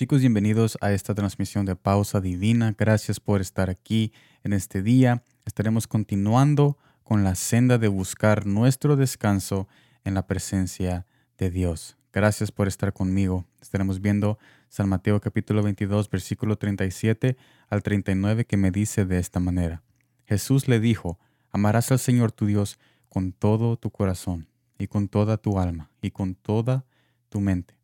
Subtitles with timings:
[0.00, 2.74] Chicos, bienvenidos a esta transmisión de Pausa Divina.
[2.78, 5.24] Gracias por estar aquí en este día.
[5.44, 9.68] Estaremos continuando con la senda de buscar nuestro descanso
[10.04, 11.04] en la presencia
[11.36, 11.98] de Dios.
[12.14, 13.44] Gracias por estar conmigo.
[13.60, 14.38] Estaremos viendo
[14.70, 17.36] San Mateo capítulo 22, versículo 37
[17.68, 19.82] al 39 que me dice de esta manera.
[20.24, 21.18] Jesús le dijo,
[21.50, 22.78] amarás al Señor tu Dios
[23.10, 24.48] con todo tu corazón
[24.78, 26.86] y con toda tu alma y con toda
[27.28, 27.74] tu mente.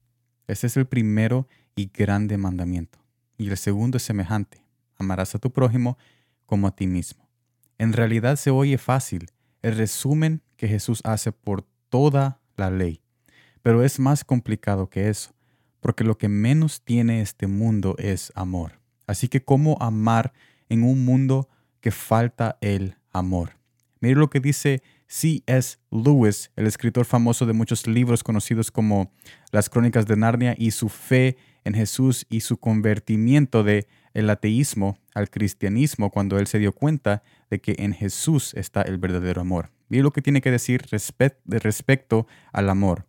[0.46, 1.46] Este es el primero
[1.84, 2.98] grande mandamiento.
[3.36, 4.62] Y el segundo es semejante.
[4.96, 5.98] Amarás a tu prójimo
[6.46, 7.28] como a ti mismo.
[7.78, 9.30] En realidad se oye fácil
[9.60, 13.02] el resumen que Jesús hace por toda la ley.
[13.62, 15.34] Pero es más complicado que eso,
[15.80, 18.80] porque lo que menos tiene este mundo es amor.
[19.06, 20.32] Así que ¿cómo amar
[20.68, 21.48] en un mundo
[21.80, 23.58] que falta el amor?
[24.00, 25.78] Mire lo que dice C.S.
[25.90, 29.12] Lewis, el escritor famoso de muchos libros conocidos como
[29.52, 34.98] Las Crónicas de Narnia y su fe en Jesús y su convertimiento de el ateísmo
[35.14, 39.72] al cristianismo cuando él se dio cuenta de que en Jesús está el verdadero amor.
[39.88, 40.86] Mire lo que tiene que decir
[41.46, 43.06] respecto al amor.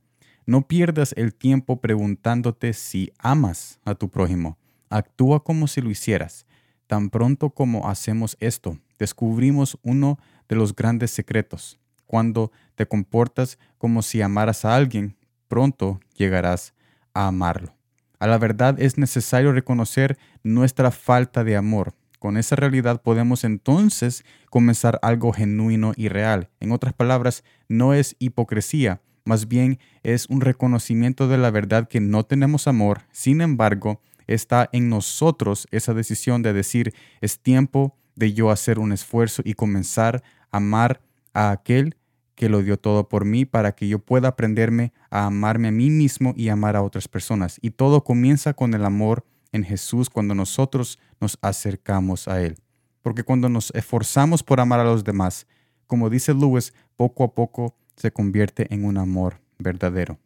[0.47, 4.57] No pierdas el tiempo preguntándote si amas a tu prójimo.
[4.89, 6.47] Actúa como si lo hicieras.
[6.87, 10.17] Tan pronto como hacemos esto, descubrimos uno
[10.49, 11.77] de los grandes secretos.
[12.05, 15.15] Cuando te comportas como si amaras a alguien,
[15.47, 16.73] pronto llegarás
[17.13, 17.76] a amarlo.
[18.19, 21.93] A la verdad es necesario reconocer nuestra falta de amor.
[22.19, 26.49] Con esa realidad podemos entonces comenzar algo genuino y real.
[26.59, 31.99] En otras palabras, no es hipocresía, más bien es un reconocimiento de la verdad que
[31.99, 33.01] no tenemos amor.
[33.11, 38.93] Sin embargo, está en nosotros esa decisión de decir, es tiempo de yo hacer un
[38.93, 41.01] esfuerzo y comenzar a amar
[41.33, 41.97] a aquel
[42.37, 45.89] que lo dio todo por mí para que yo pueda aprenderme a amarme a mí
[45.89, 47.57] mismo y amar a otras personas.
[47.63, 52.57] Y todo comienza con el amor en Jesús cuando nosotros nos acercamos a Él.
[53.01, 55.47] Porque cuando nos esforzamos por amar a los demás,
[55.87, 60.19] como dice Lewis, poco a poco se convierte en un amor verdadero.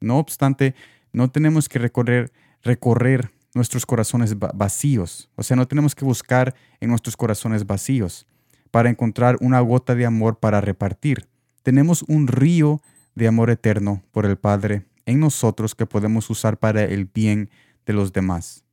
[0.00, 0.74] No obstante,
[1.12, 2.32] no tenemos que recorrer,
[2.64, 5.30] recorrer nuestros corazones vacíos.
[5.36, 8.26] O sea, no tenemos que buscar en nuestros corazones vacíos
[8.72, 11.28] para encontrar una gota de amor para repartir
[11.62, 12.80] tenemos un río
[13.14, 17.50] de amor eterno por el Padre en nosotros que podemos usar para el bien
[17.86, 18.64] de los demás.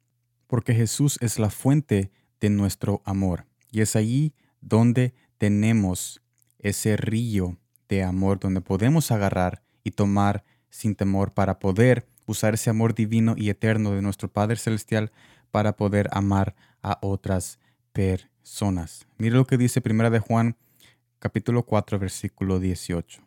[0.48, 6.22] Porque Jesús es la fuente de nuestro amor y es allí donde tenemos
[6.60, 7.58] ese río
[7.88, 13.36] de amor donde podemos agarrar y tomar sin temor para poder usar ese amor divino
[13.38, 15.12] y eterno de nuestro Padre Celestial
[15.52, 17.60] para poder amar a otras
[17.92, 19.08] personas.
[19.18, 20.56] Mire lo que dice Primera de Juan
[21.20, 23.22] capítulo 4, versículo 18.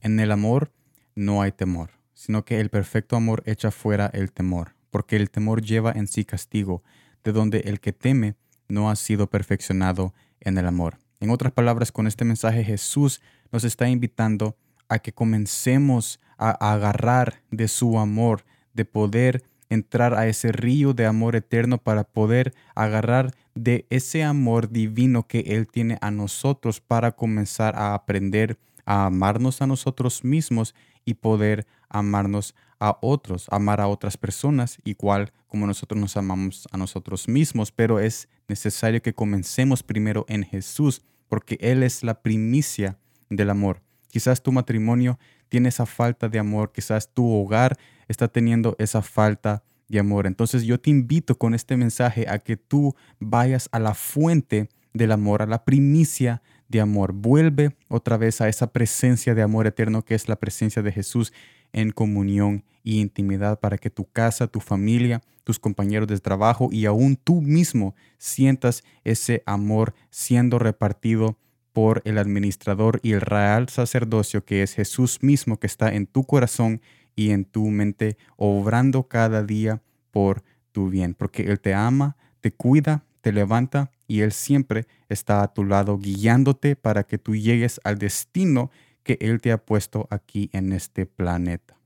[0.00, 0.72] En el amor
[1.14, 5.60] no hay temor, sino que el perfecto amor echa fuera el temor, porque el temor
[5.62, 6.82] lleva en sí castigo,
[7.24, 8.34] de donde el que teme
[8.68, 10.98] no ha sido perfeccionado en el amor.
[11.20, 13.20] En otras palabras, con este mensaje Jesús
[13.52, 14.56] nos está invitando
[14.88, 21.06] a que comencemos a agarrar de su amor, de poder entrar a ese río de
[21.06, 27.12] amor eterno para poder agarrar de ese amor divino que Él tiene a nosotros para
[27.12, 30.74] comenzar a aprender a amarnos a nosotros mismos
[31.04, 36.76] y poder amarnos a otros, amar a otras personas igual como nosotros nos amamos a
[36.76, 42.98] nosotros mismos, pero es necesario que comencemos primero en Jesús porque Él es la primicia
[43.28, 43.82] del amor.
[44.08, 45.18] Quizás tu matrimonio
[45.48, 47.76] tiene esa falta de amor, quizás tu hogar
[48.08, 50.26] está teniendo esa falta de amor.
[50.26, 55.12] Entonces yo te invito con este mensaje a que tú vayas a la fuente del
[55.12, 57.12] amor, a la primicia de amor.
[57.12, 61.32] Vuelve otra vez a esa presencia de amor eterno que es la presencia de Jesús
[61.72, 66.86] en comunión y intimidad para que tu casa, tu familia, tus compañeros de trabajo y
[66.86, 71.38] aún tú mismo sientas ese amor siendo repartido
[71.78, 76.24] por el administrador y el real sacerdocio que es Jesús mismo que está en tu
[76.24, 76.82] corazón
[77.14, 79.80] y en tu mente, obrando cada día
[80.10, 80.42] por
[80.72, 85.54] tu bien, porque Él te ama, te cuida, te levanta y Él siempre está a
[85.54, 88.72] tu lado guiándote para que tú llegues al destino
[89.04, 91.78] que Él te ha puesto aquí en este planeta.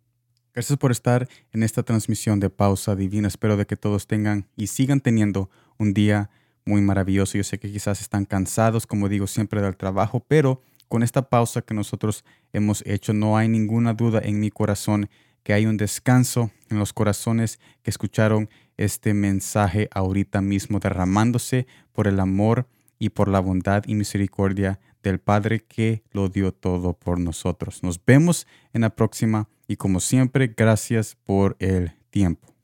[0.54, 3.28] Gracias por estar en esta transmisión de Pausa Divina.
[3.28, 6.30] Espero de que todos tengan y sigan teniendo un día
[6.64, 7.38] muy maravilloso.
[7.38, 11.62] Yo sé que quizás están cansados, como digo siempre, del trabajo, pero con esta pausa
[11.62, 15.08] que nosotros hemos hecho, no hay ninguna duda en mi corazón
[15.42, 22.08] que hay un descanso en los corazones que escucharon este mensaje ahorita mismo, derramándose por
[22.08, 22.68] el amor
[22.98, 27.82] y por la bondad y misericordia del Padre que lo dio todo por nosotros.
[27.82, 32.54] Nos vemos en la próxima y como siempre, gracias por el tiempo.